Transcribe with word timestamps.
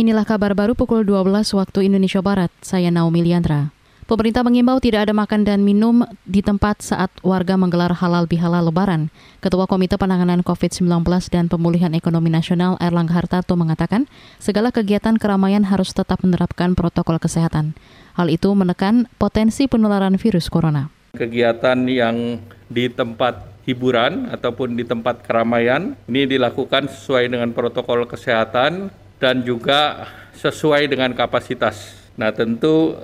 Inilah 0.00 0.24
kabar 0.24 0.56
baru 0.56 0.72
pukul 0.72 1.04
12 1.04 1.28
waktu 1.60 1.92
Indonesia 1.92 2.24
Barat. 2.24 2.48
Saya 2.64 2.88
Naomi 2.88 3.20
Liandra. 3.20 3.68
Pemerintah 4.08 4.40
mengimbau 4.40 4.80
tidak 4.80 5.04
ada 5.04 5.12
makan 5.12 5.44
dan 5.44 5.60
minum 5.60 6.08
di 6.24 6.40
tempat 6.40 6.80
saat 6.80 7.12
warga 7.20 7.60
menggelar 7.60 7.92
halal 7.92 8.24
bihalal 8.24 8.64
lebaran. 8.72 9.12
Ketua 9.44 9.68
Komite 9.68 10.00
Penanganan 10.00 10.40
COVID-19 10.40 11.04
dan 11.28 11.52
Pemulihan 11.52 11.92
Ekonomi 11.92 12.32
Nasional 12.32 12.80
Erlangga 12.80 13.12
Hartarto 13.12 13.52
mengatakan, 13.60 14.08
segala 14.40 14.72
kegiatan 14.72 15.20
keramaian 15.20 15.68
harus 15.68 15.92
tetap 15.92 16.24
menerapkan 16.24 16.72
protokol 16.72 17.20
kesehatan. 17.20 17.76
Hal 18.16 18.32
itu 18.32 18.48
menekan 18.56 19.04
potensi 19.20 19.68
penularan 19.68 20.16
virus 20.16 20.48
corona. 20.48 20.88
Kegiatan 21.12 21.76
yang 21.84 22.40
di 22.72 22.88
tempat 22.88 23.50
hiburan 23.68 24.32
ataupun 24.32 24.80
di 24.80 24.88
tempat 24.88 25.20
keramaian 25.28 25.92
ini 26.08 26.24
dilakukan 26.24 26.88
sesuai 26.88 27.28
dengan 27.28 27.52
protokol 27.52 28.08
kesehatan 28.08 28.88
dan 29.20 29.44
juga 29.44 30.08
sesuai 30.40 30.88
dengan 30.88 31.12
kapasitas. 31.12 31.92
Nah, 32.16 32.32
tentu 32.32 32.96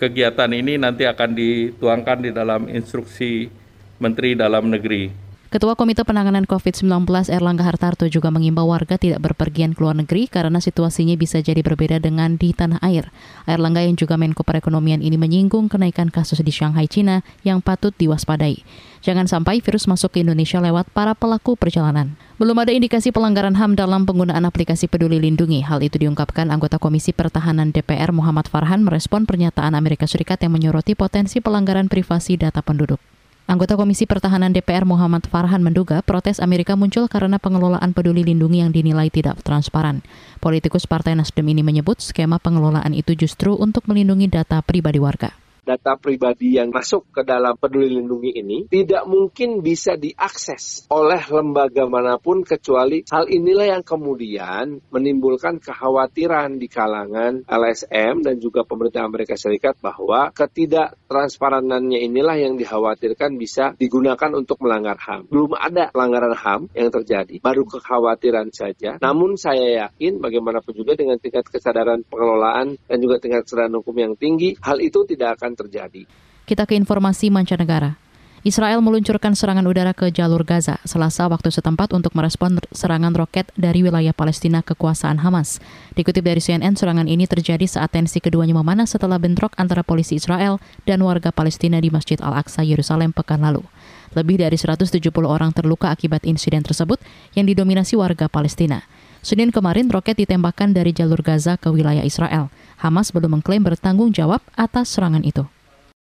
kegiatan 0.00 0.48
ini 0.48 0.80
nanti 0.80 1.04
akan 1.04 1.36
dituangkan 1.36 2.18
di 2.24 2.30
dalam 2.32 2.66
instruksi 2.72 3.52
Menteri 4.00 4.32
Dalam 4.32 4.72
Negeri. 4.72 5.27
Ketua 5.48 5.80
Komite 5.80 6.04
Penanganan 6.04 6.44
COVID-19 6.44 7.08
Erlangga 7.32 7.64
Hartarto 7.64 8.04
juga 8.04 8.28
mengimbau 8.28 8.68
warga 8.68 9.00
tidak 9.00 9.24
berpergian 9.24 9.72
ke 9.72 9.80
luar 9.80 9.96
negeri 9.96 10.28
karena 10.28 10.60
situasinya 10.60 11.16
bisa 11.16 11.40
jadi 11.40 11.64
berbeda 11.64 12.04
dengan 12.04 12.36
di 12.36 12.52
tanah 12.52 12.76
air. 12.84 13.08
Erlangga 13.48 13.80
yang 13.80 13.96
juga 13.96 14.20
Menko 14.20 14.44
Perekonomian 14.44 15.00
ini 15.00 15.16
menyinggung 15.16 15.72
kenaikan 15.72 16.12
kasus 16.12 16.44
di 16.44 16.52
Shanghai, 16.52 16.84
China 16.84 17.24
yang 17.48 17.64
patut 17.64 17.96
diwaspadai. 17.96 18.60
Jangan 19.00 19.24
sampai 19.24 19.64
virus 19.64 19.88
masuk 19.88 20.12
ke 20.12 20.18
Indonesia 20.20 20.60
lewat 20.60 20.92
para 20.92 21.16
pelaku 21.16 21.56
perjalanan. 21.56 22.20
Belum 22.36 22.60
ada 22.60 22.68
indikasi 22.68 23.08
pelanggaran 23.08 23.56
HAM 23.56 23.72
dalam 23.72 24.04
penggunaan 24.04 24.44
aplikasi 24.44 24.84
Peduli 24.84 25.16
Lindungi. 25.16 25.64
Hal 25.64 25.80
itu 25.80 25.96
diungkapkan 25.96 26.52
anggota 26.52 26.76
Komisi 26.76 27.16
Pertahanan 27.16 27.72
DPR 27.72 28.12
Muhammad 28.12 28.52
Farhan 28.52 28.84
merespon 28.84 29.24
pernyataan 29.24 29.72
Amerika 29.72 30.04
Serikat 30.04 30.44
yang 30.44 30.52
menyoroti 30.52 30.92
potensi 30.92 31.40
pelanggaran 31.40 31.88
privasi 31.88 32.36
data 32.36 32.60
penduduk. 32.60 33.00
Anggota 33.48 33.80
Komisi 33.80 34.04
Pertahanan 34.04 34.52
DPR 34.52 34.84
Muhammad 34.84 35.24
Farhan 35.24 35.64
menduga 35.64 36.04
protes 36.04 36.36
Amerika 36.36 36.76
muncul 36.76 37.08
karena 37.08 37.40
pengelolaan 37.40 37.96
peduli 37.96 38.20
lindungi 38.20 38.60
yang 38.60 38.76
dinilai 38.76 39.08
tidak 39.08 39.40
transparan. 39.40 40.04
Politikus 40.36 40.84
Partai 40.84 41.16
Nasdem 41.16 41.48
ini 41.48 41.64
menyebut 41.64 41.96
skema 42.04 42.36
pengelolaan 42.36 42.92
itu 42.92 43.16
justru 43.16 43.56
untuk 43.56 43.88
melindungi 43.88 44.28
data 44.28 44.60
pribadi 44.60 45.00
warga 45.00 45.32
data 45.68 46.00
pribadi 46.00 46.56
yang 46.56 46.72
masuk 46.72 47.12
ke 47.12 47.20
dalam 47.28 47.52
peduli 47.60 47.92
lindungi 47.92 48.32
ini 48.40 48.58
tidak 48.72 49.04
mungkin 49.04 49.60
bisa 49.60 50.00
diakses 50.00 50.88
oleh 50.88 51.20
lembaga 51.28 51.84
mana 51.84 52.16
pun 52.16 52.40
kecuali 52.40 53.04
hal 53.12 53.28
inilah 53.28 53.76
yang 53.76 53.84
kemudian 53.84 54.80
menimbulkan 54.88 55.60
kekhawatiran 55.60 56.56
di 56.56 56.72
kalangan 56.72 57.44
LSM 57.44 58.24
dan 58.24 58.40
juga 58.40 58.64
pemerintah 58.64 59.04
Amerika 59.04 59.34
Serikat 59.34 59.76
bahwa 59.82 60.30
ketidaktransparanannya 60.32 61.98
inilah 62.06 62.38
yang 62.38 62.54
dikhawatirkan 62.54 63.34
bisa 63.36 63.74
digunakan 63.76 64.30
untuk 64.38 64.62
melanggar 64.62 64.96
HAM. 64.96 65.26
Belum 65.26 65.58
ada 65.58 65.90
pelanggaran 65.90 66.32
HAM 66.38 66.70
yang 66.72 66.88
terjadi, 66.94 67.42
baru 67.42 67.66
kekhawatiran 67.66 68.54
saja. 68.54 68.96
Namun 69.02 69.34
saya 69.34 69.90
yakin 69.90 70.22
bagaimanapun 70.22 70.72
juga 70.78 70.94
dengan 70.94 71.18
tingkat 71.18 71.50
kesadaran 71.50 72.06
pengelolaan 72.06 72.78
dan 72.86 72.98
juga 73.02 73.18
tingkat 73.18 73.44
kesadaran 73.44 73.74
hukum 73.82 73.96
yang 73.98 74.14
tinggi, 74.14 74.54
hal 74.62 74.78
itu 74.78 75.02
tidak 75.04 75.42
akan 75.42 75.57
terjadi. 75.58 76.06
Kita 76.46 76.62
ke 76.62 76.78
informasi 76.78 77.34
mancanegara. 77.34 77.98
Israel 78.46 78.78
meluncurkan 78.78 79.34
serangan 79.34 79.66
udara 79.66 79.90
ke 79.90 80.14
jalur 80.14 80.46
Gaza 80.46 80.78
selasa 80.86 81.26
waktu 81.26 81.50
setempat 81.50 81.90
untuk 81.90 82.14
merespon 82.14 82.62
serangan 82.70 83.10
roket 83.10 83.50
dari 83.58 83.82
wilayah 83.82 84.14
Palestina 84.14 84.62
kekuasaan 84.62 85.18
Hamas. 85.26 85.58
Dikutip 85.98 86.22
dari 86.22 86.38
CNN, 86.38 86.78
serangan 86.78 87.10
ini 87.10 87.26
terjadi 87.26 87.66
saat 87.66 87.90
tensi 87.90 88.22
keduanya 88.22 88.54
memanas 88.54 88.94
setelah 88.94 89.18
bentrok 89.18 89.58
antara 89.58 89.82
polisi 89.82 90.22
Israel 90.22 90.62
dan 90.86 91.02
warga 91.02 91.34
Palestina 91.34 91.82
di 91.82 91.90
Masjid 91.90 92.16
Al-Aqsa, 92.22 92.62
Yerusalem 92.62 93.10
pekan 93.10 93.42
lalu. 93.42 93.66
Lebih 94.14 94.40
dari 94.40 94.54
170 94.54 95.02
orang 95.26 95.50
terluka 95.50 95.90
akibat 95.90 96.22
insiden 96.24 96.62
tersebut 96.62 97.02
yang 97.34 97.44
didominasi 97.44 97.98
warga 97.98 98.30
Palestina. 98.30 98.86
Senin 99.18 99.50
kemarin 99.50 99.90
roket 99.90 100.14
ditembakkan 100.14 100.70
dari 100.70 100.94
jalur 100.94 101.20
Gaza 101.26 101.58
ke 101.58 101.68
wilayah 101.74 102.06
Israel. 102.06 102.54
Hamas 102.78 103.10
belum 103.10 103.42
mengklaim 103.42 103.66
bertanggung 103.66 104.14
jawab 104.14 104.38
atas 104.58 104.90
serangan 104.90 105.22
itu. 105.22 105.46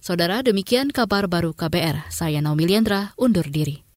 Saudara, 0.00 0.40
demikian 0.40 0.88
kabar 0.88 1.28
baru 1.28 1.52
KBR. 1.52 2.08
Saya 2.08 2.40
Naomi 2.40 2.64
Liandra, 2.64 3.12
undur 3.20 3.44
diri. 3.44 3.89